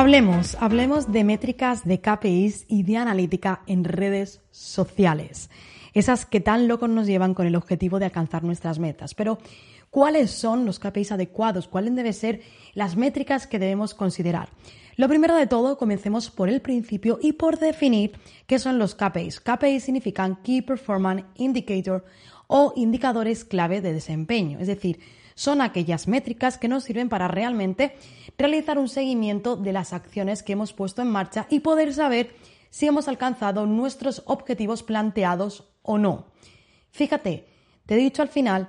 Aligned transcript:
Hablemos, 0.00 0.56
hablemos 0.58 1.12
de 1.12 1.24
métricas, 1.24 1.84
de 1.84 2.00
KPIs 2.00 2.64
y 2.68 2.84
de 2.84 2.96
analítica 2.96 3.60
en 3.66 3.84
redes 3.84 4.40
sociales. 4.50 5.50
Esas 5.92 6.24
que 6.24 6.40
tan 6.40 6.68
locos 6.68 6.88
nos 6.88 7.06
llevan 7.06 7.34
con 7.34 7.46
el 7.46 7.54
objetivo 7.54 7.98
de 7.98 8.06
alcanzar 8.06 8.42
nuestras 8.42 8.78
metas. 8.78 9.12
Pero, 9.12 9.36
¿cuáles 9.90 10.30
son 10.30 10.64
los 10.64 10.78
KPIs 10.78 11.12
adecuados? 11.12 11.68
¿Cuáles 11.68 11.94
deben 11.94 12.14
ser 12.14 12.40
las 12.72 12.96
métricas 12.96 13.46
que 13.46 13.58
debemos 13.58 13.92
considerar? 13.92 14.48
Lo 14.96 15.06
primero 15.06 15.36
de 15.36 15.46
todo, 15.46 15.76
comencemos 15.76 16.30
por 16.30 16.48
el 16.48 16.62
principio 16.62 17.18
y 17.20 17.34
por 17.34 17.58
definir 17.58 18.12
qué 18.46 18.58
son 18.58 18.78
los 18.78 18.94
KPIs. 18.94 19.40
KPIs 19.40 19.84
significan 19.84 20.36
Key 20.36 20.62
Performance 20.62 21.26
Indicator 21.36 22.06
o 22.46 22.72
indicadores 22.74 23.44
clave 23.44 23.82
de 23.82 23.92
desempeño, 23.92 24.60
es 24.60 24.66
decir, 24.66 24.98
son 25.40 25.62
aquellas 25.62 26.06
métricas 26.06 26.58
que 26.58 26.68
nos 26.68 26.84
sirven 26.84 27.08
para 27.08 27.26
realmente 27.26 27.96
realizar 28.36 28.78
un 28.78 28.90
seguimiento 28.90 29.56
de 29.56 29.72
las 29.72 29.94
acciones 29.94 30.42
que 30.42 30.52
hemos 30.52 30.74
puesto 30.74 31.00
en 31.00 31.08
marcha 31.08 31.46
y 31.48 31.60
poder 31.60 31.94
saber 31.94 32.34
si 32.68 32.86
hemos 32.86 33.08
alcanzado 33.08 33.64
nuestros 33.64 34.22
objetivos 34.26 34.82
planteados 34.82 35.72
o 35.80 35.96
no. 35.96 36.26
Fíjate, 36.90 37.46
te 37.86 37.94
he 37.94 37.96
dicho 37.96 38.20
al 38.20 38.28
final 38.28 38.68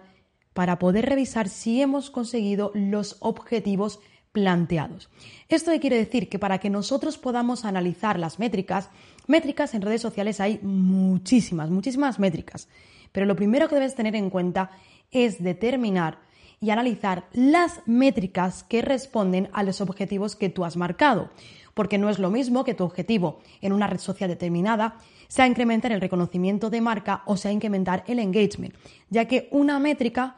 para 0.54 0.80
poder 0.80 1.08
revisar 1.08 1.50
si 1.50 1.82
hemos 1.82 2.10
conseguido 2.10 2.72
los 2.74 3.18
objetivos 3.20 4.00
planteados. 4.32 5.10
¿Esto 5.50 5.78
quiere 5.82 5.98
decir? 5.98 6.30
Que 6.30 6.40
para 6.40 6.60
que 6.60 6.70
nosotros 6.70 7.18
podamos 7.18 7.66
analizar 7.66 8.18
las 8.18 8.40
métricas, 8.40 8.90
métricas 9.28 9.74
en 9.74 9.82
redes 9.82 10.02
sociales 10.02 10.40
hay 10.40 10.58
muchísimas, 10.64 11.70
muchísimas 11.70 12.18
métricas. 12.18 12.70
Pero 13.12 13.26
lo 13.26 13.36
primero 13.36 13.68
que 13.68 13.76
debes 13.76 13.94
tener 13.94 14.16
en 14.16 14.30
cuenta 14.30 14.72
es 15.12 15.44
determinar 15.44 16.31
y 16.64 16.70
analizar 16.70 17.26
las 17.34 17.82
métricas 17.88 18.64
que 18.64 18.84
responden 18.84 19.50
a 19.52 19.64
los 19.64 19.82
objetivos 19.82 20.36
que 20.36 20.50
tú 20.50 20.64
has 20.64 20.78
marcado. 20.78 21.32
Porque 21.74 21.98
no 21.98 22.08
es 22.10 22.20
lo 22.20 22.30
mismo 22.30 22.64
que 22.64 22.76
tu 22.76 22.84
objetivo 22.84 23.40
en 23.62 23.74
una 23.74 23.88
red 23.88 23.98
social 23.98 24.30
determinada 24.30 24.98
sea 25.28 25.48
incrementar 25.48 25.92
el 25.92 26.02
reconocimiento 26.02 26.70
de 26.70 26.82
marca 26.82 27.24
o 27.26 27.36
sea 27.36 27.52
incrementar 27.52 28.04
el 28.06 28.20
engagement, 28.20 28.76
ya 29.10 29.26
que 29.26 29.48
una 29.52 29.80
métrica 29.80 30.36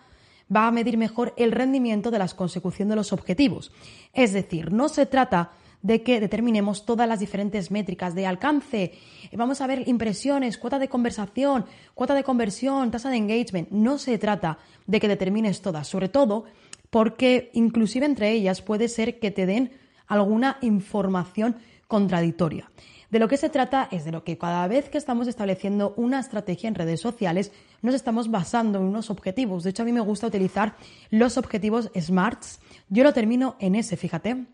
va 0.55 0.67
a 0.67 0.71
medir 0.71 0.97
mejor 0.97 1.33
el 1.35 1.51
rendimiento 1.51 2.09
de 2.09 2.19
la 2.19 2.27
consecución 2.29 2.87
de 2.87 2.95
los 2.95 3.11
objetivos. 3.11 3.73
Es 4.13 4.31
decir, 4.31 4.71
no 4.71 4.87
se 4.87 5.05
trata 5.05 5.51
de 5.83 6.01
que 6.01 6.19
determinemos 6.19 6.85
todas 6.85 7.07
las 7.07 7.19
diferentes 7.19 7.69
métricas 7.69 8.15
de 8.15 8.25
alcance. 8.25 8.93
Vamos 9.33 9.61
a 9.61 9.67
ver 9.67 9.87
impresiones, 9.87 10.57
cuota 10.57 10.79
de 10.79 10.87
conversación, 10.87 11.65
cuota 11.93 12.15
de 12.15 12.23
conversión, 12.23 12.89
tasa 12.89 13.09
de 13.09 13.17
engagement. 13.17 13.69
No 13.69 13.99
se 13.99 14.17
trata 14.17 14.57
de 14.87 14.99
que 14.99 15.07
determines 15.07 15.61
todas, 15.61 15.87
sobre 15.87 16.09
todo 16.09 16.45
porque 16.89 17.51
inclusive 17.53 18.05
entre 18.05 18.31
ellas 18.31 18.61
puede 18.61 18.87
ser 18.87 19.19
que 19.19 19.31
te 19.31 19.45
den 19.45 19.71
alguna 20.07 20.57
información 20.61 21.57
contradictoria. 21.87 22.71
De 23.09 23.19
lo 23.19 23.27
que 23.27 23.37
se 23.37 23.49
trata 23.49 23.87
es 23.91 24.05
de 24.05 24.11
lo 24.11 24.23
que 24.23 24.37
cada 24.37 24.67
vez 24.67 24.89
que 24.89 24.97
estamos 24.97 25.27
estableciendo 25.27 25.93
una 25.97 26.19
estrategia 26.19 26.67
en 26.67 26.75
redes 26.75 27.01
sociales 27.01 27.51
nos 27.81 27.93
estamos 27.93 28.31
basando 28.31 28.79
en 28.79 28.85
unos 28.85 29.09
objetivos. 29.09 29.63
De 29.63 29.71
hecho, 29.71 29.83
a 29.83 29.85
mí 29.85 29.91
me 29.91 29.99
gusta 29.99 30.27
utilizar 30.27 30.75
los 31.09 31.37
objetivos 31.37 31.91
SMARTS. 31.99 32.59
Yo 32.89 33.03
lo 33.03 33.13
termino 33.13 33.55
en 33.59 33.75
ese, 33.75 33.97
fíjate 33.97 34.45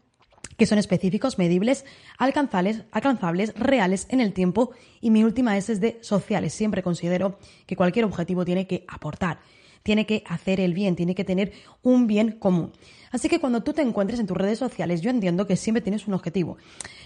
que 0.60 0.68
son 0.68 0.78
específicos, 0.78 1.40
medibles, 1.40 1.86
alcanzables, 2.20 2.84
alcanzables, 2.92 3.56
reales 3.56 4.06
en 4.10 4.20
el 4.20 4.34
tiempo 4.34 4.72
y 5.02 5.10
mi 5.10 5.24
última 5.24 5.58
S 5.58 5.72
es 5.72 5.80
de 5.80 5.98
sociales. 6.02 6.54
Siempre 6.54 6.84
considero 6.84 7.40
que 7.66 7.76
cualquier 7.76 8.06
objetivo 8.06 8.46
tiene 8.46 8.68
que 8.68 8.86
aportar, 8.88 9.40
tiene 9.82 10.06
que 10.06 10.24
hacer 10.28 10.60
el 10.60 10.74
bien, 10.74 10.96
tiene 10.96 11.16
que 11.16 11.24
tener 11.24 11.54
un 11.82 12.06
bien 12.06 12.34
común. 12.34 12.74
Así 13.12 13.30
que 13.30 13.40
cuando 13.40 13.62
tú 13.64 13.74
te 13.74 13.82
encuentres 13.82 14.20
en 14.20 14.28
tus 14.28 14.38
redes 14.38 14.60
sociales, 14.60 15.02
yo 15.02 15.10
entiendo 15.10 15.48
que 15.48 15.56
siempre 15.56 15.82
tienes 15.82 16.08
un 16.08 16.14
objetivo. 16.14 16.58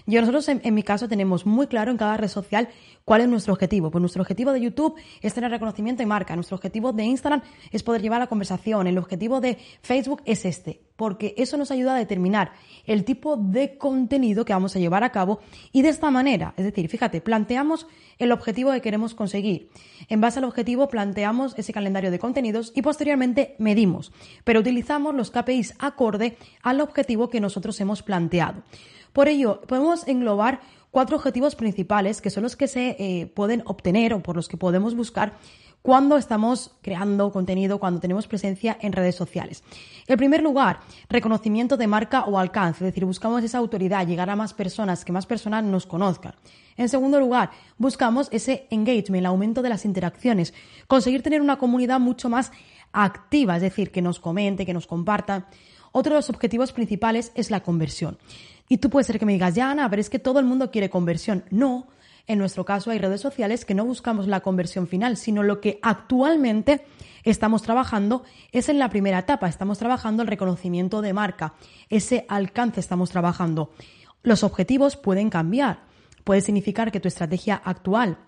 Y 0.06 0.14
nosotros, 0.14 0.48
en, 0.48 0.74
mi 0.74 0.82
caso, 0.82 1.08
tenemos 1.08 1.46
muy 1.46 1.66
claro 1.66 1.90
en 1.90 1.96
cada 1.96 2.16
red 2.16 2.28
social 2.28 2.68
cuál 3.04 3.22
es 3.22 3.28
nuestro 3.28 3.52
objetivo. 3.52 3.90
Pues 3.90 4.00
nuestro 4.00 4.22
objetivo 4.22 4.52
de 4.52 4.60
YouTube 4.60 4.94
es 5.22 5.34
tener 5.34 5.50
reconocimiento 5.50 6.02
y 6.02 6.06
marca. 6.06 6.34
Nuestro 6.34 6.56
objetivo 6.56 6.92
de 6.92 7.04
Instagram 7.04 7.42
es 7.70 7.82
poder 7.82 8.02
llevar 8.02 8.20
la 8.20 8.26
conversación. 8.26 8.86
El 8.86 8.98
objetivo 8.98 9.40
de 9.40 9.58
Facebook 9.82 10.22
es 10.24 10.44
este. 10.44 10.82
Porque 10.96 11.34
eso 11.36 11.56
nos 11.56 11.70
ayuda 11.72 11.96
a 11.96 11.98
determinar 11.98 12.52
el 12.86 13.04
tipo 13.04 13.36
de 13.36 13.76
contenido 13.78 14.44
que 14.44 14.52
vamos 14.52 14.76
a 14.76 14.78
llevar 14.78 15.02
a 15.02 15.10
cabo 15.10 15.40
y 15.72 15.82
de 15.82 15.88
esta 15.88 16.10
manera, 16.10 16.54
es 16.56 16.64
decir, 16.64 16.88
fíjate, 16.88 17.20
planteamos 17.20 17.88
el 18.18 18.30
objetivo 18.30 18.70
que 18.70 18.80
queremos 18.80 19.14
conseguir. 19.14 19.70
En 20.08 20.20
base 20.20 20.38
al 20.38 20.44
objetivo 20.44 20.88
planteamos 20.88 21.54
ese 21.58 21.72
calendario 21.72 22.12
de 22.12 22.18
contenidos 22.18 22.72
y 22.76 22.82
posteriormente 22.82 23.56
medimos, 23.58 24.12
pero 24.44 24.60
utilizamos 24.60 25.14
los 25.14 25.32
KPIs 25.32 25.74
acorde 25.94 26.36
al 26.62 26.80
objetivo 26.80 27.30
que 27.30 27.40
nosotros 27.40 27.80
hemos 27.80 28.02
planteado. 28.02 28.62
Por 29.12 29.28
ello, 29.28 29.60
podemos 29.62 30.06
englobar 30.08 30.60
cuatro 30.90 31.16
objetivos 31.16 31.54
principales 31.54 32.20
que 32.20 32.30
son 32.30 32.42
los 32.42 32.56
que 32.56 32.68
se 32.68 32.96
eh, 32.98 33.26
pueden 33.26 33.62
obtener 33.66 34.12
o 34.12 34.20
por 34.20 34.36
los 34.36 34.48
que 34.48 34.56
podemos 34.56 34.94
buscar 34.94 35.34
cuando 35.82 36.16
estamos 36.16 36.70
creando 36.80 37.30
contenido, 37.30 37.78
cuando 37.78 38.00
tenemos 38.00 38.26
presencia 38.26 38.78
en 38.80 38.92
redes 38.92 39.16
sociales. 39.16 39.62
En 40.06 40.16
primer 40.16 40.42
lugar, 40.42 40.80
reconocimiento 41.10 41.76
de 41.76 41.86
marca 41.86 42.24
o 42.24 42.38
alcance, 42.38 42.82
es 42.82 42.88
decir, 42.90 43.04
buscamos 43.04 43.44
esa 43.44 43.58
autoridad, 43.58 44.06
llegar 44.06 44.30
a 44.30 44.34
más 44.34 44.54
personas, 44.54 45.04
que 45.04 45.12
más 45.12 45.26
personas 45.26 45.62
nos 45.62 45.84
conozcan. 45.84 46.36
En 46.78 46.88
segundo 46.88 47.20
lugar, 47.20 47.50
buscamos 47.76 48.28
ese 48.32 48.66
engagement, 48.70 49.20
el 49.20 49.26
aumento 49.26 49.60
de 49.60 49.68
las 49.68 49.84
interacciones, 49.84 50.54
conseguir 50.86 51.22
tener 51.22 51.42
una 51.42 51.58
comunidad 51.58 52.00
mucho 52.00 52.30
más 52.30 52.50
activa, 52.92 53.56
es 53.56 53.62
decir, 53.62 53.90
que 53.90 54.00
nos 54.00 54.20
comente, 54.20 54.64
que 54.64 54.72
nos 54.72 54.86
comparta. 54.86 55.48
Otro 55.96 56.10
de 56.10 56.18
los 56.18 56.28
objetivos 56.28 56.72
principales 56.72 57.30
es 57.36 57.52
la 57.52 57.62
conversión. 57.62 58.18
Y 58.68 58.78
tú 58.78 58.90
puedes 58.90 59.06
ser 59.06 59.20
que 59.20 59.26
me 59.26 59.34
digas, 59.34 59.54
ya 59.54 59.70
Ana, 59.70 59.88
pero 59.88 60.00
es 60.00 60.10
que 60.10 60.18
todo 60.18 60.40
el 60.40 60.44
mundo 60.44 60.72
quiere 60.72 60.90
conversión. 60.90 61.44
No, 61.50 61.86
en 62.26 62.40
nuestro 62.40 62.64
caso 62.64 62.90
hay 62.90 62.98
redes 62.98 63.20
sociales 63.20 63.64
que 63.64 63.76
no 63.76 63.84
buscamos 63.84 64.26
la 64.26 64.40
conversión 64.40 64.88
final, 64.88 65.16
sino 65.16 65.44
lo 65.44 65.60
que 65.60 65.78
actualmente 65.82 66.84
estamos 67.22 67.62
trabajando 67.62 68.24
es 68.50 68.68
en 68.68 68.80
la 68.80 68.90
primera 68.90 69.20
etapa, 69.20 69.46
estamos 69.46 69.78
trabajando 69.78 70.24
el 70.24 70.28
reconocimiento 70.28 71.00
de 71.00 71.12
marca, 71.12 71.54
ese 71.88 72.26
alcance 72.28 72.80
estamos 72.80 73.10
trabajando. 73.10 73.70
Los 74.24 74.42
objetivos 74.42 74.96
pueden 74.96 75.30
cambiar, 75.30 75.84
puede 76.24 76.40
significar 76.40 76.90
que 76.90 76.98
tu 76.98 77.06
estrategia 77.06 77.54
actual 77.64 78.18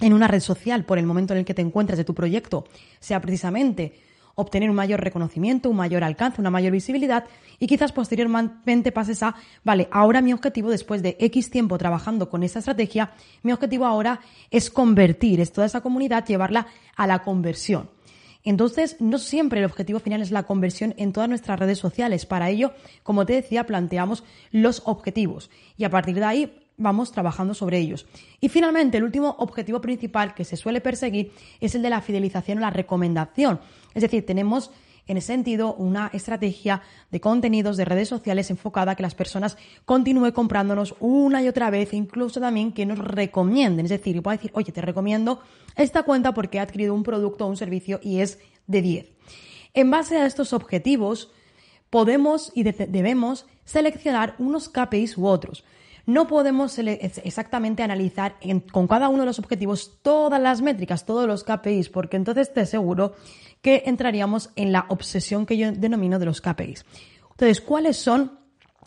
en 0.00 0.14
una 0.14 0.28
red 0.28 0.40
social 0.40 0.86
por 0.86 0.96
el 0.96 1.04
momento 1.04 1.34
en 1.34 1.40
el 1.40 1.44
que 1.44 1.52
te 1.52 1.60
encuentras 1.60 1.98
de 1.98 2.04
tu 2.04 2.14
proyecto 2.14 2.64
sea 3.00 3.20
precisamente 3.20 4.00
obtener 4.34 4.70
un 4.70 4.76
mayor 4.76 5.00
reconocimiento, 5.00 5.70
un 5.70 5.76
mayor 5.76 6.04
alcance, 6.04 6.40
una 6.40 6.50
mayor 6.50 6.72
visibilidad 6.72 7.24
y 7.58 7.66
quizás 7.66 7.92
posteriormente 7.92 8.92
pases 8.92 9.22
a, 9.22 9.34
vale, 9.64 9.88
ahora 9.90 10.20
mi 10.20 10.32
objetivo 10.32 10.70
después 10.70 11.02
de 11.02 11.16
X 11.20 11.50
tiempo 11.50 11.78
trabajando 11.78 12.28
con 12.28 12.42
esta 12.42 12.58
estrategia, 12.58 13.12
mi 13.42 13.52
objetivo 13.52 13.86
ahora 13.86 14.20
es 14.50 14.70
convertir, 14.70 15.40
es 15.40 15.52
toda 15.52 15.66
esa 15.66 15.80
comunidad, 15.80 16.26
llevarla 16.26 16.66
a 16.96 17.06
la 17.06 17.22
conversión. 17.22 17.88
Entonces, 18.44 18.96
no 18.98 19.18
siempre 19.18 19.60
el 19.60 19.66
objetivo 19.66 20.00
final 20.00 20.20
es 20.20 20.32
la 20.32 20.42
conversión 20.42 20.94
en 20.96 21.12
todas 21.12 21.28
nuestras 21.28 21.58
redes 21.60 21.78
sociales. 21.78 22.26
Para 22.26 22.50
ello, 22.50 22.72
como 23.04 23.24
te 23.24 23.34
decía, 23.34 23.66
planteamos 23.66 24.24
los 24.50 24.82
objetivos 24.84 25.50
y 25.76 25.84
a 25.84 25.90
partir 25.90 26.16
de 26.16 26.24
ahí 26.24 26.61
vamos 26.82 27.12
trabajando 27.12 27.54
sobre 27.54 27.78
ellos. 27.78 28.06
Y 28.40 28.48
finalmente, 28.48 28.98
el 28.98 29.04
último 29.04 29.36
objetivo 29.38 29.80
principal 29.80 30.34
que 30.34 30.44
se 30.44 30.56
suele 30.56 30.80
perseguir 30.80 31.32
es 31.60 31.74
el 31.74 31.82
de 31.82 31.90
la 31.90 32.00
fidelización 32.00 32.58
o 32.58 32.60
la 32.60 32.70
recomendación. 32.70 33.60
Es 33.94 34.02
decir, 34.02 34.26
tenemos 34.26 34.70
en 35.06 35.16
ese 35.16 35.28
sentido 35.28 35.74
una 35.74 36.10
estrategia 36.12 36.82
de 37.10 37.20
contenidos 37.20 37.76
de 37.76 37.84
redes 37.84 38.08
sociales 38.08 38.50
enfocada 38.50 38.92
a 38.92 38.94
que 38.94 39.02
las 39.02 39.14
personas 39.14 39.56
continúen 39.84 40.32
comprándonos 40.32 40.94
una 41.00 41.42
y 41.42 41.48
otra 41.48 41.70
vez, 41.70 41.92
incluso 41.92 42.40
también 42.40 42.72
que 42.72 42.86
nos 42.86 42.98
recomienden. 42.98 43.86
Es 43.86 43.90
decir, 43.90 44.14
yo 44.14 44.22
puedo 44.22 44.36
decir, 44.36 44.52
oye, 44.54 44.72
te 44.72 44.80
recomiendo 44.80 45.40
esta 45.76 46.02
cuenta 46.04 46.34
porque 46.34 46.58
he 46.58 46.60
adquirido 46.60 46.94
un 46.94 47.02
producto 47.02 47.46
o 47.46 47.48
un 47.48 47.56
servicio 47.56 48.00
y 48.02 48.20
es 48.20 48.38
de 48.66 48.82
10. 48.82 49.12
En 49.74 49.90
base 49.90 50.16
a 50.18 50.26
estos 50.26 50.52
objetivos, 50.52 51.32
podemos 51.90 52.52
y 52.54 52.62
debemos 52.62 53.46
seleccionar 53.64 54.34
unos 54.38 54.68
KPIs 54.68 55.18
u 55.18 55.26
otros. 55.26 55.64
No 56.06 56.26
podemos 56.26 56.78
exactamente 56.78 57.82
analizar 57.82 58.36
con 58.72 58.88
cada 58.88 59.08
uno 59.08 59.20
de 59.20 59.26
los 59.26 59.38
objetivos 59.38 59.98
todas 60.02 60.40
las 60.40 60.60
métricas, 60.60 61.06
todos 61.06 61.26
los 61.26 61.44
KPIs, 61.44 61.88
porque 61.90 62.16
entonces 62.16 62.52
te 62.52 62.60
aseguro 62.60 63.14
que 63.60 63.84
entraríamos 63.86 64.50
en 64.56 64.72
la 64.72 64.86
obsesión 64.88 65.46
que 65.46 65.56
yo 65.56 65.70
denomino 65.70 66.18
de 66.18 66.26
los 66.26 66.40
KPIs. 66.40 66.84
Entonces, 67.30 67.60
¿cuáles 67.60 67.96
son 67.96 68.38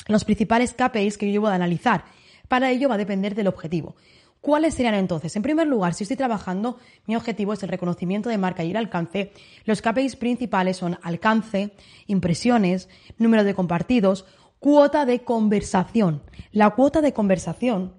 los 0.08 0.26
principales 0.26 0.74
KPIs 0.74 1.18
que 1.18 1.28
yo 1.28 1.32
llevo 1.32 1.48
a 1.48 1.56
analizar? 1.56 2.06
Para 2.48 2.70
ello 2.72 2.90
va 2.90 2.96
a 2.96 3.00
depender 3.00 3.34
del 3.34 3.48
objetivo. 3.48 3.96
¿Cuáles 4.42 4.76
serían 4.76 4.94
entonces? 4.94 5.36
En 5.36 5.42
primer 5.42 5.66
lugar, 5.66 5.96
si 5.96 6.04
estoy 6.04 6.18
trabajando, 6.18 6.78
mi 7.08 7.16
objetivo 7.16 7.54
es 7.54 7.64
el 7.64 7.70
reconocimiento 7.70 8.30
de 8.30 8.38
marca 8.38 8.64
y 8.64 8.70
el 8.70 8.78
alcance. 8.78 9.32
Los 9.64 9.82
KPIs 9.82 10.18
principales 10.18 10.78
son 10.78 11.00
alcance, 11.02 11.72
impresiones, 12.06 12.88
número 13.18 13.44
de 13.44 13.56
compartidos, 13.56 14.26
cuota 14.60 15.06
de 15.08 15.24
conversación. 15.24 16.22
La 16.56 16.70
cuota 16.70 17.02
de 17.02 17.12
conversación 17.12 17.96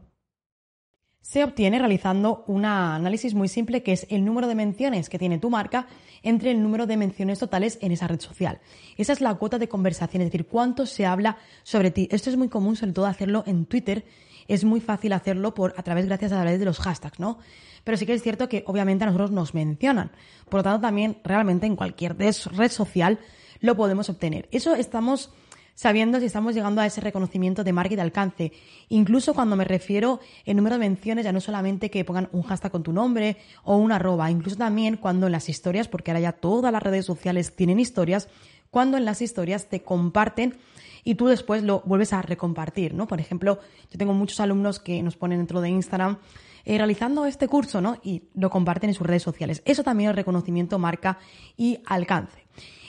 se 1.21 1.45
obtiene 1.45 1.79
realizando 1.79 2.43
un 2.47 2.65
análisis 2.65 3.35
muy 3.35 3.49
simple 3.49 3.83
que 3.83 3.93
es 3.93 4.07
el 4.09 4.25
número 4.25 4.49
de 4.49 4.55
menciones 4.55 5.11
que 5.11 5.19
tiene 5.19 5.37
tu 5.39 5.51
marca 5.51 5.89
entre 6.23 6.53
el 6.53 6.63
número 6.63 6.87
de 6.87 6.97
menciones 6.97 7.39
totales 7.39 7.77
en 7.83 7.93
esa 7.93 8.09
red 8.09 8.19
social. 8.19 8.63
Esa 8.97 9.13
es 9.13 9.21
la 9.21 9.35
cuota 9.35 9.59
de 9.59 9.69
conversación, 9.69 10.23
es 10.23 10.29
decir, 10.29 10.47
cuánto 10.47 10.87
se 10.87 11.05
habla 11.05 11.37
sobre 11.65 11.91
ti. 11.91 12.09
Esto 12.11 12.31
es 12.31 12.39
muy 12.39 12.49
común, 12.49 12.77
sobre 12.77 12.95
todo 12.95 13.05
hacerlo 13.05 13.45
en 13.47 13.67
Twitter. 13.67 14.07
Es 14.49 14.65
muy 14.65 14.81
fácil 14.81 15.13
hacerlo 15.13 15.53
por 15.53 15.75
a 15.77 15.83
través 15.83 16.07
gracias 16.07 16.33
a 16.33 16.41
través 16.41 16.59
de 16.59 16.65
los 16.65 16.79
hashtags, 16.79 17.21
¿no? 17.21 17.39
Pero 17.85 17.99
sí 17.99 18.07
que 18.07 18.15
es 18.15 18.23
cierto 18.23 18.49
que 18.49 18.65
obviamente 18.67 19.05
a 19.05 19.09
nosotros 19.09 19.33
nos 19.33 19.53
mencionan. 19.53 20.13
Por 20.49 20.61
lo 20.61 20.65
tanto, 20.65 20.81
también 20.81 21.19
realmente 21.25 21.67
en 21.67 21.77
cualquier 21.77 22.17
red 22.17 22.71
social 22.71 23.19
lo 23.61 23.77
podemos 23.77 24.09
obtener. 24.09 24.49
Eso 24.51 24.75
estamos 24.75 25.31
sabiendo 25.77 26.19
si 26.19 26.27
estamos 26.27 26.55
llegando 26.55 26.81
a 26.81 26.87
ese 26.87 27.01
reconocimiento 27.01 27.63
de 27.63 27.73
marca 27.73 27.93
y 27.93 27.97
de 27.97 28.03
alcance. 28.03 28.53
Incluso 28.89 29.35
cuando 29.35 29.55
me 29.55 29.65
refiero 29.65 30.19
en 30.45 30.57
número 30.57 30.75
de 30.75 30.81
menciones, 30.81 31.25
ya 31.25 31.33
no 31.33 31.41
solamente 31.41 31.91
que 31.91 32.05
pongan 32.05 32.29
un 32.33 32.43
hashtag 32.43 32.73
con 32.73 32.83
tu 32.83 32.93
nombre 32.93 33.37
o 33.63 33.77
una 33.77 33.97
arroba, 33.97 34.29
incluso 34.31 34.57
también 34.57 34.97
cuando 34.97 35.27
en 35.27 35.33
las 35.33 35.49
historias, 35.49 35.87
porque 35.87 36.11
ahora 36.11 36.21
ya 36.21 36.33
todas 36.33 36.73
las 36.73 36.83
redes 36.83 37.05
sociales 37.05 37.55
tienen 37.55 37.79
historias, 37.79 38.29
cuando 38.71 38.97
en 38.97 39.05
las 39.05 39.23
historias 39.23 39.69
te 39.69 39.83
comparten 39.83 40.57
y 41.05 41.15
tú 41.15 41.27
después 41.29 41.63
lo 41.63 41.83
vuelves 41.85 42.13
a 42.13 42.23
recompartir, 42.23 42.95
¿no? 42.95 43.07
Por 43.07 43.21
ejemplo, 43.21 43.61
yo 43.93 43.99
tengo 43.99 44.13
muchos 44.13 44.41
alumnos 44.41 44.81
que 44.81 45.03
nos 45.03 45.17
ponen 45.17 45.39
dentro 45.39 45.61
de 45.61 45.69
Instagram 45.69 46.19
eh, 46.65 46.79
realizando 46.79 47.27
este 47.27 47.47
curso, 47.47 47.81
¿no? 47.81 48.01
Y 48.03 48.25
lo 48.35 48.51
comparten 48.51 48.91
en 48.91 48.95
sus 48.95 49.07
redes 49.07 49.23
sociales. 49.23 49.63
Eso 49.65 49.85
también 49.85 50.11
es 50.11 50.17
reconocimiento, 50.17 50.81
marca 50.81 51.19
y 51.57 51.79
alcance. 51.87 52.46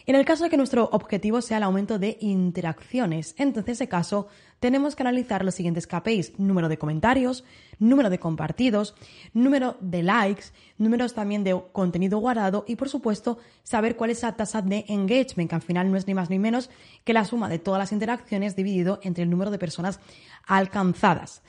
En 0.07 0.15
el 0.15 0.23
caso 0.23 0.45
de 0.45 0.49
que 0.49 0.55
nuestro 0.55 0.87
objetivo 0.93 1.41
sea 1.41 1.57
el 1.57 1.63
aumento 1.63 1.99
de 1.99 2.17
interacciones, 2.21 3.35
entonces 3.37 3.67
en 3.67 3.73
ese 3.73 3.89
caso 3.89 4.29
tenemos 4.61 4.95
que 4.95 5.03
analizar 5.03 5.43
los 5.43 5.53
siguientes 5.53 5.85
KPIs, 5.85 6.39
número 6.39 6.69
de 6.69 6.77
comentarios, 6.77 7.43
número 7.77 8.09
de 8.09 8.17
compartidos, 8.17 8.95
número 9.33 9.75
de 9.81 10.03
likes, 10.03 10.45
números 10.77 11.13
también 11.13 11.43
de 11.43 11.61
contenido 11.73 12.19
guardado 12.19 12.63
y 12.69 12.77
por 12.77 12.87
supuesto 12.87 13.37
saber 13.63 13.97
cuál 13.97 14.11
es 14.11 14.23
la 14.23 14.37
tasa 14.37 14.61
de 14.61 14.85
engagement, 14.87 15.49
que 15.49 15.55
al 15.55 15.61
final 15.61 15.91
no 15.91 15.97
es 15.97 16.07
ni 16.07 16.13
más 16.13 16.29
ni 16.29 16.39
menos 16.39 16.69
que 17.03 17.11
la 17.11 17.25
suma 17.25 17.49
de 17.49 17.59
todas 17.59 17.79
las 17.79 17.91
interacciones 17.91 18.55
dividido 18.55 19.01
entre 19.03 19.25
el 19.25 19.29
número 19.29 19.51
de 19.51 19.59
personas 19.59 19.99
alcanzadas. 20.45 21.41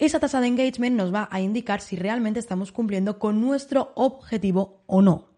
Esa 0.00 0.18
tasa 0.18 0.40
de 0.40 0.48
engagement 0.48 0.96
nos 0.96 1.14
va 1.14 1.28
a 1.30 1.40
indicar 1.40 1.80
si 1.80 1.94
realmente 1.94 2.40
estamos 2.40 2.72
cumpliendo 2.72 3.20
con 3.20 3.40
nuestro 3.40 3.92
objetivo 3.94 4.82
o 4.88 5.00
no. 5.00 5.29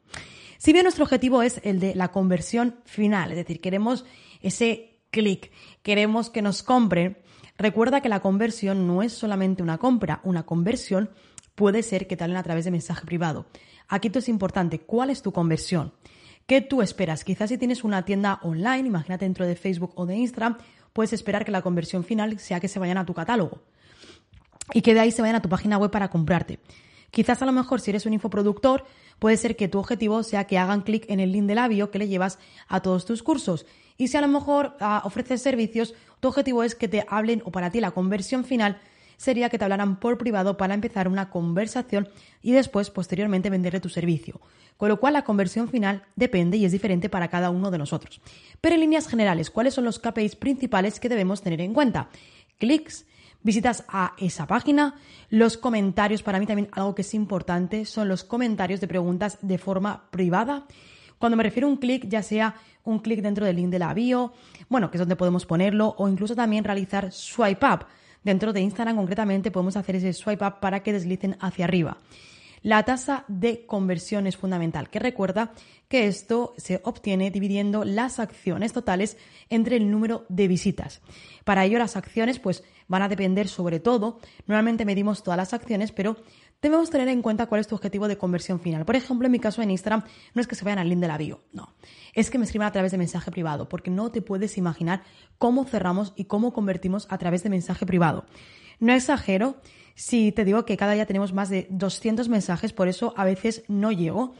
Si 0.63 0.73
bien 0.73 0.85
nuestro 0.85 1.03
objetivo 1.03 1.43
es 1.43 1.61
el 1.65 1.81
de 1.81 1.93
la 1.97 2.13
conversión 2.13 2.77
final, 2.85 3.33
es 3.33 3.37
decir, 3.37 3.61
queremos 3.61 4.05
ese 4.43 5.01
clic, 5.11 5.51
queremos 5.83 6.31
que 6.31 6.41
nos 6.41 6.63
compren, 6.63 7.19
recuerda 7.59 8.01
que 8.01 8.09
la 8.09 8.21
conversión 8.21 8.87
no 8.87 9.03
es 9.03 9.13
solamente 9.13 9.65
una 9.65 9.79
compra, 9.79 10.21
una 10.23 10.45
conversión 10.45 11.11
puede 11.57 11.83
ser 11.83 12.07
que 12.07 12.17
te 12.17 12.23
hablen 12.23 12.37
a 12.37 12.45
través 12.45 12.65
de 12.65 12.71
mensaje 12.71 13.05
privado. 13.05 13.47
Aquí 13.89 14.07
esto 14.07 14.21
es 14.21 14.29
importante, 14.29 14.79
¿cuál 14.79 15.11
es 15.11 15.21
tu 15.21 15.33
conversión? 15.33 15.95
¿Qué 16.47 16.61
tú 16.61 16.81
esperas? 16.81 17.25
Quizás 17.25 17.49
si 17.49 17.59
tienes 17.59 17.83
una 17.83 18.05
tienda 18.05 18.39
online, 18.45 18.87
imagínate 18.87 19.25
dentro 19.25 19.45
de 19.45 19.57
Facebook 19.57 19.91
o 19.97 20.07
de 20.07 20.15
Instagram, 20.15 20.59
puedes 20.93 21.13
esperar 21.13 21.45
que 21.45 21.51
la 21.51 21.63
conversión 21.63 22.05
final 22.05 22.39
sea 22.39 22.61
que 22.61 22.69
se 22.69 22.79
vayan 22.79 22.99
a 22.99 23.05
tu 23.05 23.15
catálogo 23.15 23.65
y 24.73 24.81
que 24.81 24.95
de 24.95 25.01
ahí 25.01 25.11
se 25.11 25.23
vayan 25.23 25.35
a 25.35 25.43
tu 25.43 25.49
página 25.49 25.77
web 25.77 25.91
para 25.91 26.09
comprarte. 26.09 26.61
Quizás 27.13 27.43
a 27.43 27.47
lo 27.47 27.53
mejor 27.53 27.81
si 27.81 27.91
eres 27.91 28.07
un 28.07 28.15
infoproductor, 28.15 28.85
puede 29.19 29.37
ser 29.37 29.55
que 29.55 29.69
tu 29.69 29.79
objetivo 29.79 30.23
sea 30.23 30.45
que 30.47 30.57
hagan 30.57 30.81
clic 30.81 31.05
en 31.09 31.21
el 31.21 31.31
link 31.31 31.45
de 31.45 31.55
labio 31.55 31.91
que 31.91 31.99
le 31.99 32.09
llevas 32.09 32.39
a 32.69 32.81
todos 32.81 33.05
tus 33.05 33.23
cursos. 33.23 33.67
Y 33.99 34.09
si 34.09 34.17
a 34.17 34.23
lo 34.23 34.29
mejor 34.29 34.77
ah, 34.81 35.03
ofreces 35.05 35.43
servicios, 35.43 35.95
tu 36.21 36.29
objetivo 36.29 36.63
es 36.65 36.75
que 36.75 36.89
te 36.89 37.05
hablen 37.07 37.43
o 37.45 37.53
para 37.53 37.71
ti 37.71 37.81
la 37.81 37.91
conversión 37.91 38.45
final 38.45 38.81
sería 39.19 39.51
que 39.51 39.59
te 39.59 39.65
hablaran 39.65 40.01
por 40.01 40.17
privado 40.17 40.57
para 40.57 40.73
empezar 40.73 41.07
una 41.07 41.29
conversación 41.29 42.09
y 42.41 42.53
después, 42.53 42.89
posteriormente, 42.89 43.51
venderle 43.51 43.79
tu 43.79 43.91
servicio. 43.91 44.41
Con 44.79 44.89
lo 44.89 44.99
cual, 44.99 45.13
la 45.13 45.23
conversión 45.23 45.69
final 45.69 46.05
depende 46.17 46.57
y 46.57 46.65
es 46.65 46.73
diferente 46.73 47.11
para 47.11 47.29
cada 47.29 47.51
uno 47.51 47.71
de 47.71 47.79
nosotros. 47.79 48.23
Pero 48.63 48.75
en 48.75 48.81
líneas 48.81 49.07
generales, 49.07 49.51
¿cuáles 49.51 49.75
son 49.75 49.85
los 49.85 49.99
KPIs 49.99 50.35
principales 50.35 50.99
que 50.99 51.11
debemos 51.11 51.43
tener 51.43 51.61
en 51.61 51.75
cuenta? 51.75 52.09
Clics, 52.59 53.05
visitas 53.43 53.85
a 53.89 54.15
esa 54.19 54.47
página. 54.47 54.95
Los 55.31 55.57
comentarios, 55.57 56.23
para 56.23 56.39
mí 56.39 56.47
también 56.47 56.69
algo 56.73 56.95
que 56.95 57.03
es 57.03 57.15
importante, 57.15 57.85
son 57.85 58.09
los 58.09 58.25
comentarios 58.25 58.81
de 58.81 58.89
preguntas 58.89 59.39
de 59.43 59.59
forma 59.59 60.11
privada. 60.11 60.67
Cuando 61.19 61.37
me 61.37 61.43
refiero 61.45 61.69
a 61.69 61.71
un 61.71 61.77
clic, 61.77 62.09
ya 62.09 62.23
sea 62.23 62.57
un 62.85 62.99
clic 62.99 63.23
dentro 63.23 63.47
del 63.47 63.57
link 63.57 63.71
de 63.71 63.79
la 63.79 63.95
bio, 63.95 64.33
bueno, 64.69 64.91
que 64.91 64.97
es 64.97 65.01
donde 65.01 65.17
podemos 65.17 65.47
ponerlo, 65.47 65.95
o 65.99 66.09
incluso 66.09 66.35
también 66.35 66.65
realizar 66.65 67.13
swipe 67.13 67.65
up. 67.67 67.87
Dentro 68.25 68.53
de 68.53 68.61
Instagram 68.61 68.97
concretamente 68.97 69.51
podemos 69.51 69.77
hacer 69.77 69.97
ese 69.97 70.13
swipe 70.13 70.45
up 70.45 70.61
para 70.61 70.83
que 70.83 70.93
deslicen 70.93 71.37
hacia 71.41 71.65
arriba. 71.65 71.99
La 72.63 72.85
tasa 72.85 73.25
de 73.27 73.67
conversión 73.67 74.29
es 74.29 74.37
fundamental, 74.37 74.89
que 74.89 75.01
recuerda 75.01 75.53
que 75.89 76.07
esto 76.07 76.55
se 76.57 76.81
obtiene 76.85 77.33
dividiendo 77.33 77.85
las 77.85 78.21
acciones 78.21 78.73
totales 78.73 79.17
entre 79.51 79.77
el 79.77 79.91
número 79.91 80.25
de 80.29 80.47
visitas. 80.47 81.03
Para 81.45 81.65
ello 81.65 81.79
las 81.79 81.97
acciones 81.97 82.39
pues 82.39 82.63
van 82.93 83.03
a 83.03 83.09
depender 83.09 83.49
sobre 83.49 83.81
todo, 83.81 84.21
normalmente 84.47 84.85
medimos 84.85 85.23
todas 85.23 85.39
las 85.39 85.55
acciones, 85.55 85.91
pero 85.91 86.19
debemos 86.61 86.91
tener 86.91 87.09
en 87.09 87.23
cuenta 87.23 87.47
cuál 87.47 87.63
es 87.63 87.67
tu 87.67 87.75
objetivo 87.75 88.07
de 88.07 88.19
conversión 88.19 88.61
final. 88.61 88.85
Por 88.85 88.95
ejemplo, 88.95 89.27
en 89.27 89.33
mi 89.33 89.41
caso 89.41 89.63
en 89.63 89.71
Instagram 89.71 90.05
no 90.35 90.41
es 90.41 90.47
que 90.47 90.55
se 90.55 90.65
vayan 90.65 90.79
al 90.79 90.89
link 90.89 91.01
de 91.01 91.09
la 91.09 91.19
bio, 91.19 91.41
no. 91.53 91.75
Es 92.15 92.31
que 92.31 92.39
me 92.39 92.45
escriban 92.45 92.69
a 92.69 92.73
través 92.73 92.93
de 92.93 92.99
mensaje 92.99 93.31
privado, 93.31 93.69
porque 93.69 93.91
no 93.91 94.13
te 94.13 94.21
puedes 94.21 94.59
imaginar 94.59 95.03
cómo 95.39 95.65
cerramos 95.65 96.13
y 96.15 96.27
cómo 96.27 96.53
convertimos 96.53 97.07
a 97.11 97.19
través 97.19 97.43
de 97.43 97.51
mensaje 97.51 97.87
privado. 97.87 98.27
No 98.79 98.93
exagero 98.93 99.57
si 99.95 100.33
te 100.33 100.45
digo 100.45 100.65
que 100.65 100.77
cada 100.77 100.93
día 100.93 101.07
tenemos 101.07 101.33
más 101.33 101.49
de 101.49 101.67
200 101.71 102.29
mensajes, 102.29 102.73
por 102.73 102.89
eso 102.89 103.15
a 103.17 103.25
veces 103.25 103.65
no 103.69 103.91
llego. 103.91 104.35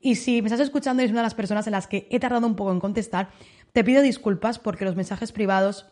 Y 0.00 0.16
si 0.16 0.42
me 0.42 0.48
estás 0.48 0.60
escuchando 0.60 1.02
y 1.02 1.04
eres 1.04 1.12
una 1.12 1.22
de 1.22 1.26
las 1.26 1.34
personas 1.34 1.66
en 1.66 1.72
las 1.72 1.86
que 1.86 2.06
he 2.10 2.20
tardado 2.20 2.46
un 2.46 2.56
poco 2.56 2.72
en 2.72 2.80
contestar, 2.80 3.30
te 3.72 3.82
pido 3.82 4.02
disculpas 4.02 4.58
porque 4.58 4.84
los 4.84 4.96
mensajes 4.96 5.32
privados, 5.32 5.86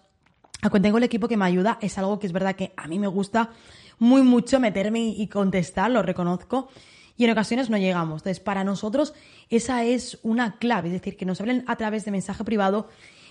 aunque 0.62 0.80
tengo 0.80 0.98
el 0.98 1.04
equipo 1.04 1.28
que 1.28 1.36
me 1.36 1.44
ayuda, 1.44 1.78
es 1.82 1.98
algo 1.98 2.18
que 2.18 2.26
es 2.26 2.32
verdad 2.32 2.54
que 2.54 2.72
a 2.76 2.86
mí 2.86 2.98
me 2.98 3.08
gusta 3.08 3.50
muy 3.98 4.22
mucho 4.22 4.60
meterme 4.60 5.00
y 5.00 5.26
contestar, 5.26 5.90
lo 5.90 6.02
reconozco. 6.02 6.68
Y 7.16 7.24
en 7.24 7.30
ocasiones 7.30 7.68
no 7.68 7.76
llegamos. 7.76 8.22
Entonces, 8.22 8.40
para 8.40 8.64
nosotros 8.64 9.12
esa 9.50 9.84
es 9.84 10.18
una 10.22 10.56
clave, 10.56 10.88
es 10.88 10.94
decir, 10.94 11.16
que 11.16 11.26
nos 11.26 11.40
hablen 11.40 11.64
a 11.66 11.76
través 11.76 12.04
de 12.04 12.10
mensaje 12.10 12.44
privado, 12.44 12.88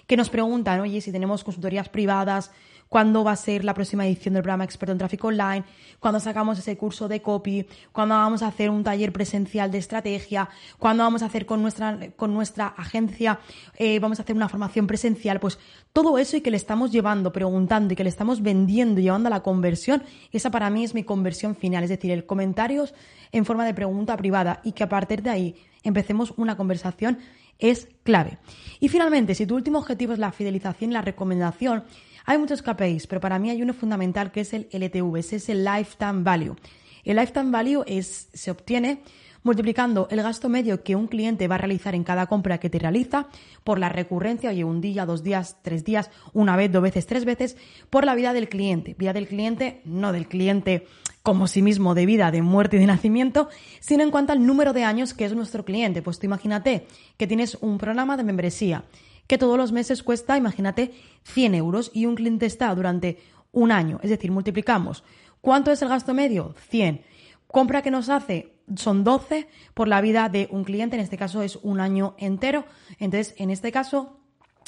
que 0.07 0.17
nos 0.17 0.29
preguntan, 0.29 0.81
oye, 0.81 1.01
si 1.01 1.11
tenemos 1.11 1.43
consultorías 1.43 1.89
privadas, 1.89 2.51
cuándo 2.91 3.23
va 3.23 3.31
a 3.31 3.37
ser 3.37 3.63
la 3.63 3.73
próxima 3.73 4.05
edición 4.05 4.33
del 4.33 4.43
programa 4.43 4.65
Experto 4.65 4.91
en 4.91 4.97
Tráfico 4.97 5.29
Online, 5.29 5.63
cuándo 6.01 6.19
sacamos 6.19 6.59
ese 6.59 6.75
curso 6.75 7.07
de 7.07 7.21
copy, 7.21 7.65
cuándo 7.93 8.15
vamos 8.15 8.43
a 8.43 8.47
hacer 8.47 8.69
un 8.69 8.83
taller 8.83 9.13
presencial 9.13 9.71
de 9.71 9.77
estrategia, 9.77 10.49
cuándo 10.77 11.03
vamos 11.03 11.23
a 11.23 11.27
hacer 11.27 11.45
con 11.45 11.61
nuestra, 11.61 12.11
con 12.17 12.33
nuestra 12.33 12.67
agencia, 12.67 13.39
eh, 13.77 13.99
vamos 13.99 14.19
a 14.19 14.23
hacer 14.23 14.35
una 14.35 14.49
formación 14.49 14.87
presencial, 14.87 15.39
pues 15.39 15.57
todo 15.93 16.17
eso 16.17 16.35
y 16.35 16.41
que 16.41 16.51
le 16.51 16.57
estamos 16.57 16.91
llevando, 16.91 17.31
preguntando 17.31 17.93
y 17.93 17.95
que 17.95 18.03
le 18.03 18.09
estamos 18.09 18.41
vendiendo 18.41 18.99
y 18.99 19.03
llevando 19.03 19.27
a 19.27 19.29
la 19.29 19.41
conversión, 19.41 20.03
esa 20.33 20.51
para 20.51 20.69
mí 20.69 20.83
es 20.83 20.93
mi 20.93 21.05
conversión 21.05 21.55
final, 21.55 21.85
es 21.85 21.89
decir, 21.91 22.11
el 22.11 22.25
comentarios 22.25 22.93
en 23.31 23.45
forma 23.45 23.63
de 23.63 23.73
pregunta 23.73 24.17
privada 24.17 24.59
y 24.65 24.73
que 24.73 24.83
a 24.83 24.89
partir 24.89 25.21
de 25.21 25.29
ahí 25.29 25.55
empecemos 25.83 26.33
una 26.35 26.57
conversación 26.57 27.19
es 27.57 27.87
clave. 28.03 28.39
Y 28.79 28.89
finalmente, 28.89 29.35
si 29.35 29.45
tu 29.45 29.55
último 29.55 29.79
objetivo 29.79 30.11
es 30.11 30.19
la 30.19 30.31
fidelización 30.31 30.91
y 30.91 30.93
la 30.95 31.01
recomendación, 31.01 31.83
hay 32.25 32.37
muchos 32.37 32.61
KPIs, 32.61 33.07
pero 33.07 33.21
para 33.21 33.39
mí 33.39 33.49
hay 33.49 33.61
uno 33.61 33.73
fundamental 33.73 34.31
que 34.31 34.41
es 34.41 34.53
el 34.53 34.67
LTV, 34.71 35.17
ese 35.17 35.37
es 35.37 35.49
el 35.49 35.63
Lifetime 35.63 36.23
Value. 36.23 36.55
El 37.03 37.17
Lifetime 37.17 37.51
Value 37.51 37.83
se 38.01 38.51
obtiene 38.51 39.01
multiplicando 39.43 40.07
el 40.11 40.21
gasto 40.21 40.49
medio 40.49 40.83
que 40.83 40.95
un 40.95 41.07
cliente 41.07 41.47
va 41.47 41.55
a 41.55 41.57
realizar 41.57 41.95
en 41.95 42.03
cada 42.03 42.27
compra 42.27 42.59
que 42.59 42.69
te 42.69 42.79
realiza 42.79 43.27
por 43.63 43.79
la 43.79 43.89
recurrencia, 43.89 44.51
oye, 44.51 44.63
un 44.63 44.81
día, 44.81 45.05
dos 45.05 45.23
días, 45.23 45.57
tres 45.61 45.83
días, 45.83 46.11
una 46.33 46.55
vez, 46.55 46.71
dos 46.71 46.83
veces, 46.83 47.07
tres 47.07 47.25
veces, 47.25 47.57
por 47.89 48.05
la 48.05 48.15
vida 48.15 48.33
del 48.33 48.49
cliente. 48.49 48.95
Vida 48.97 49.13
del 49.13 49.27
cliente, 49.27 49.81
no 49.85 50.11
del 50.11 50.27
cliente 50.27 50.85
como 51.23 51.47
sí 51.47 51.61
mismo 51.61 51.93
de 51.93 52.05
vida, 52.05 52.31
de 52.31 52.41
muerte 52.41 52.77
y 52.77 52.79
de 52.79 52.87
nacimiento, 52.87 53.49
sino 53.79 54.03
en 54.03 54.11
cuanto 54.11 54.33
al 54.33 54.45
número 54.45 54.73
de 54.73 54.83
años 54.83 55.13
que 55.13 55.25
es 55.25 55.35
nuestro 55.35 55.65
cliente. 55.65 56.01
Pues 56.01 56.19
tú 56.19 56.25
imagínate 56.25 56.87
que 57.17 57.27
tienes 57.27 57.57
un 57.61 57.77
programa 57.77 58.17
de 58.17 58.23
membresía 58.23 58.85
que 59.31 59.37
todos 59.37 59.57
los 59.57 59.71
meses 59.71 60.03
cuesta, 60.03 60.35
imagínate, 60.35 60.91
100 61.23 61.55
euros 61.55 61.89
y 61.93 62.05
un 62.05 62.15
cliente 62.15 62.45
está 62.45 62.75
durante 62.75 63.17
un 63.53 63.71
año. 63.71 63.97
Es 64.03 64.09
decir, 64.09 64.29
multiplicamos. 64.29 65.05
¿Cuánto 65.39 65.71
es 65.71 65.81
el 65.81 65.87
gasto 65.87 66.13
medio? 66.13 66.53
100. 66.67 67.05
Compra 67.47 67.81
que 67.81 67.91
nos 67.91 68.09
hace 68.09 68.57
son 68.75 69.05
12 69.05 69.47
por 69.73 69.87
la 69.87 70.01
vida 70.01 70.27
de 70.27 70.49
un 70.51 70.65
cliente, 70.65 70.97
en 70.97 71.01
este 71.01 71.15
caso 71.15 71.43
es 71.43 71.55
un 71.61 71.79
año 71.79 72.13
entero. 72.17 72.65
Entonces, 72.99 73.33
en 73.37 73.51
este 73.51 73.71
caso, 73.71 74.19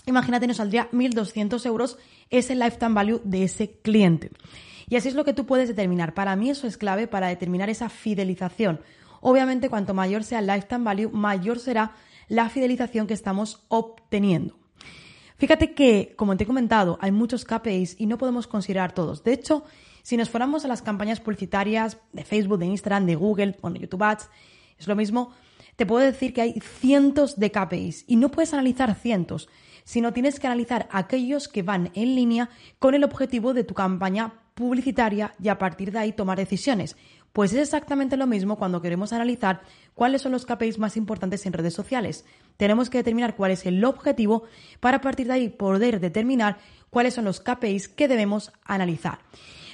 imagínate, 0.05 0.48
nos 0.48 0.55
saldría 0.55 0.89
1.200 0.91 1.65
euros, 1.65 1.98
es 2.29 2.50
el 2.50 2.60
lifetime 2.60 2.93
value 2.93 3.20
de 3.25 3.43
ese 3.43 3.82
cliente. 3.82 4.32
Y 4.88 4.96
así 4.96 5.10
es 5.10 5.15
lo 5.15 5.25
que 5.25 5.34
tú 5.34 5.46
puedes 5.46 5.67
determinar. 5.67 6.13
Para 6.13 6.38
mí 6.38 6.50
eso 6.50 6.67
es 6.67 6.77
clave 6.77 7.08
para 7.08 7.27
determinar 7.27 7.70
esa 7.70 7.89
fidelización. 7.89 8.79
Obviamente, 9.20 9.67
cuanto 9.67 9.93
mayor 9.93 10.24
sea 10.24 10.39
el 10.39 10.48
lifetime 10.48 10.86
value, 10.86 11.10
mayor 11.12 11.60
será 11.60 11.96
la 12.27 12.50
fidelización 12.50 13.08
que 13.08 13.13
estamos 13.13 13.65
obteniendo. 13.68 14.58
Fíjate 15.38 15.74
que, 15.74 16.13
como 16.15 16.38
te 16.38 16.44
he 16.44 16.48
comentado, 16.48 16.98
hay 17.01 17.12
muchos 17.12 17.44
KPIs 17.46 17.96
y 18.00 18.06
no 18.06 18.18
podemos 18.18 18.48
considerar 18.48 18.94
todos. 18.94 19.24
De 19.24 19.34
hecho, 19.34 19.65
si 20.01 20.18
nos 20.18 20.30
fuéramos 20.30 20.63
a 20.65 20.68
las 20.68 20.82
campañas 20.82 21.20
publicitarias 21.20 21.98
de 22.12 22.24
Facebook, 22.24 22.60
de 22.60 22.68
Instagram, 22.68 23.06
de 23.06 23.15
Google, 23.15 23.58
bueno, 23.62 23.77
YouTube 23.77 24.03
Ads, 24.03 24.30
es 24.77 24.88
lo 24.88 24.96
mismo, 24.96 25.32
te 25.75 25.86
puedo 25.86 26.06
decir 26.06 26.34
que 26.34 26.42
hay 26.42 26.60
cientos 26.80 27.39
de 27.39 27.51
KPIs 27.51 28.06
y 28.08 28.15
no 28.15 28.30
puedes 28.30 28.53
analizar 28.53 28.94
cientos, 28.96 29.50
sino 29.84 30.13
tienes 30.13 30.39
que 30.39 30.48
analizar 30.48 30.88
aquellos 30.92 31.48
que 31.48 31.63
van 31.63 31.92
en 31.94 32.15
línea 32.15 32.50
con 32.80 32.94
el 32.94 33.03
objetivo 33.03 33.53
de 33.53 33.63
tu 33.63 33.74
campaña 33.74 34.34
publicitaria 34.53 35.34
y 35.42 35.50
a 35.50 35.58
partir 35.58 35.92
de 35.92 36.00
ahí 36.00 36.13
tomar 36.13 36.38
decisiones. 36.38 36.96
Pues 37.34 37.52
es 37.52 37.60
exactamente 37.60 38.16
lo 38.16 38.28
mismo 38.28 38.58
cuando 38.58 38.80
queremos 38.80 39.12
analizar 39.12 39.62
cuáles 39.96 40.22
son 40.22 40.34
los 40.34 40.46
KPIs 40.46 40.78
más 40.78 40.96
importantes 40.98 41.48
en 41.48 41.54
redes 41.54 41.74
sociales. 41.74 42.25
Tenemos 42.58 42.92
que 42.92 43.00
determinar 43.00 43.36
cuál 43.36 43.50
es 43.50 43.66
el 43.66 43.84
objetivo 43.84 44.44
para 44.80 44.98
a 44.98 45.02
partir 45.02 45.25
de 45.25 45.34
ahí 45.34 45.50
poder 45.50 46.00
determinar 46.00 46.60
cuáles 46.92 47.16
son 47.16 47.25
los 47.25 47.42
KPIs 47.42 47.88
que 47.88 48.08
debemos 48.08 48.54
analizar. 48.63 49.18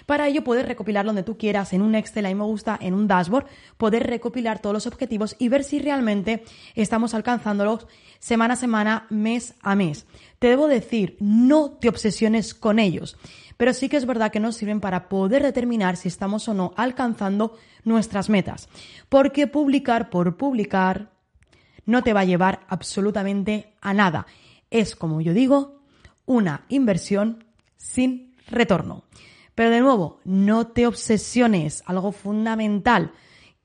Para 0.05 0.27
ello 0.27 0.43
puedes 0.43 0.65
recopilar 0.65 1.05
donde 1.05 1.21
tú 1.21 1.37
quieras, 1.37 1.73
en 1.73 1.83
un 1.83 1.93
Excel, 1.93 2.25
a 2.25 2.29
mí 2.29 2.35
me 2.35 2.43
gusta, 2.45 2.79
en 2.81 2.95
un 2.95 3.07
dashboard, 3.07 3.45
poder 3.77 4.07
recopilar 4.07 4.59
todos 4.59 4.73
los 4.73 4.87
objetivos 4.87 5.35
y 5.37 5.49
ver 5.49 5.63
si 5.63 5.77
realmente 5.77 6.43
estamos 6.73 7.13
alcanzándolos 7.13 7.85
semana 8.17 8.55
a 8.55 8.57
semana, 8.57 9.05
mes 9.09 9.53
a 9.61 9.75
mes. 9.75 10.07
Te 10.39 10.47
debo 10.47 10.67
decir, 10.67 11.15
no 11.19 11.71
te 11.71 11.89
obsesiones 11.89 12.55
con 12.55 12.79
ellos, 12.79 13.17
pero 13.59 13.73
sí 13.73 13.89
que 13.89 13.97
es 13.97 14.05
verdad 14.05 14.31
que 14.31 14.39
nos 14.39 14.55
sirven 14.55 14.79
para 14.79 15.09
poder 15.09 15.43
determinar 15.43 15.97
si 15.97 16.07
estamos 16.07 16.47
o 16.47 16.53
no 16.53 16.71
alcanzando 16.77 17.57
nuestras 17.83 18.29
metas. 18.29 18.69
Porque 19.09 19.47
publicar 19.47 20.09
por 20.09 20.37
publicar 20.37 21.11
no 21.85 22.01
te 22.01 22.13
va 22.13 22.21
a 22.21 22.25
llevar 22.25 22.61
absolutamente 22.69 23.73
a 23.81 23.93
nada. 23.93 24.27
Es, 24.69 24.95
como 24.95 25.19
yo 25.19 25.33
digo, 25.33 25.81
una 26.25 26.63
inversión 26.69 27.43
sin 27.75 28.33
retorno. 28.47 29.03
Pero 29.55 29.71
de 29.71 29.81
nuevo, 29.81 30.21
no 30.23 30.67
te 30.67 30.87
obsesiones, 30.87 31.83
algo 31.85 32.13
fundamental, 32.13 33.11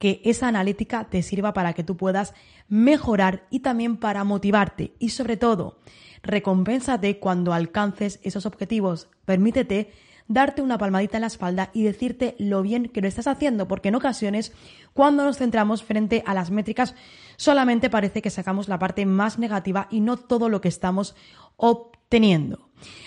que 0.01 0.21
esa 0.25 0.49
analítica 0.49 1.05
te 1.05 1.23
sirva 1.23 1.53
para 1.53 1.73
que 1.73 1.85
tú 1.85 1.97
puedas 1.97 2.35
mejorar 2.69 3.47
y 3.49 3.61
también 3.61 3.97
para 3.99 4.25
motivarte 4.25 4.97
y 4.99 5.11
sobre 5.11 5.37
todo, 5.37 5.79
recompénsate 6.25 7.19
cuando 7.19 7.53
alcances 7.53 8.19
esos 8.23 8.47
objetivos. 8.47 9.09
Permítete 9.25 9.93
darte 10.27 10.63
una 10.63 10.79
palmadita 10.79 11.19
en 11.19 11.23
la 11.23 11.27
espalda 11.27 11.71
y 11.73 11.83
decirte 11.83 12.35
lo 12.39 12.63
bien 12.63 12.89
que 12.89 13.01
lo 13.01 13.09
estás 13.09 13.27
haciendo, 13.27 13.69
porque 13.69 13.89
en 13.89 13.95
ocasiones, 13.95 14.53
cuando 14.93 15.25
nos 15.25 15.39
centramos 15.39 15.83
frente 15.83 16.23
a 16.27 16.35
las 16.35 16.51
métricas, 16.51 16.95
solamente 17.37 17.91
parece 17.91 18.23
que 18.23 18.31
sacamos 18.31 18.69
la 18.69 18.79
parte 18.79 19.07
más 19.07 19.39
negativa 19.39 19.87
y 19.91 20.01
no 20.01 20.17
todo 20.17 20.49
lo 20.49 20.61
que 20.61 20.69
estamos 20.69 21.15
obteniendo. 21.57 22.64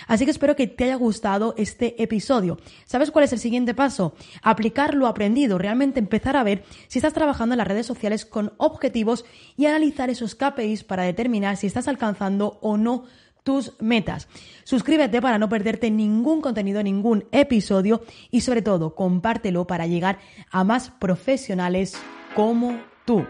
Así 0.07 0.25
que 0.25 0.31
espero 0.31 0.55
que 0.55 0.67
te 0.67 0.86
haya 0.86 0.95
gustado 0.95 1.53
este 1.57 2.01
episodio. 2.01 2.57
¿Sabes 2.86 3.12
cuál 3.12 3.25
es 3.25 3.33
el 3.33 3.39
siguiente 3.39 3.74
paso? 3.74 4.13
Aplicar 4.41 4.93
lo 4.93 5.07
aprendido, 5.07 5.57
realmente 5.57 6.00
empezar 6.00 6.38
a 6.38 6.43
ver 6.43 6.63
si 6.88 7.00
estás 7.00 7.13
trabajando 7.13 7.53
en 7.53 7.57
las 7.57 7.67
redes 7.67 7.86
sociales 7.86 8.25
con 8.25 8.53
objetivos 8.57 9.25
y 9.55 9.65
analizar 9.65 10.09
esos 10.09 10.36
KPIs 10.36 10.83
para 10.83 11.03
determinar 11.03 11.57
si 11.57 11.67
estás 11.67 11.88
alcanzando 11.88 12.57
o 12.62 12.77
no 12.77 13.05
tus 13.43 13.74
metas. 13.79 14.27
Suscríbete 14.65 15.21
para 15.21 15.38
no 15.38 15.47
perderte 15.47 15.89
ningún 15.89 16.41
contenido, 16.41 16.83
ningún 16.83 17.25
episodio 17.31 18.01
y 18.29 18.41
sobre 18.41 18.62
todo 18.62 18.93
compártelo 18.93 19.65
para 19.65 19.88
llegar 19.88 20.19
a 20.51 20.65
más 20.65 20.89
profesionales 20.89 21.95
como 22.36 22.77
tú. 23.05 23.25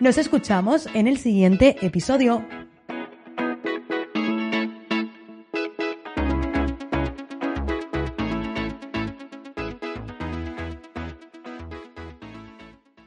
Nos 0.00 0.18
escuchamos 0.18 0.86
en 0.92 1.06
el 1.06 1.16
siguiente 1.16 1.76
episodio. 1.80 2.63